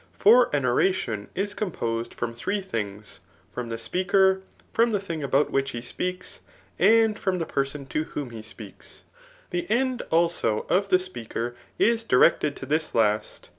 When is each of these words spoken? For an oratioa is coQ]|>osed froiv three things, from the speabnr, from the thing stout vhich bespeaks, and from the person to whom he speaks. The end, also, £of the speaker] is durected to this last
For 0.13 0.49
an 0.51 0.63
oratioa 0.63 1.27
is 1.35 1.53
coQ]|>osed 1.53 2.15
froiv 2.15 2.35
three 2.35 2.59
things, 2.59 3.19
from 3.53 3.69
the 3.69 3.75
speabnr, 3.75 4.41
from 4.73 4.93
the 4.93 4.99
thing 4.99 5.21
stout 5.21 5.51
vhich 5.51 5.71
bespeaks, 5.73 6.39
and 6.79 7.19
from 7.19 7.37
the 7.37 7.45
person 7.45 7.85
to 7.85 8.05
whom 8.05 8.31
he 8.31 8.41
speaks. 8.41 9.03
The 9.51 9.69
end, 9.69 10.01
also, 10.09 10.63
£of 10.71 10.89
the 10.89 10.97
speaker] 10.97 11.55
is 11.77 12.03
durected 12.03 12.55
to 12.55 12.65
this 12.65 12.95
last 12.95 13.49